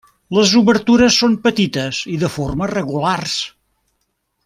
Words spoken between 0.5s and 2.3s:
obertures són petites i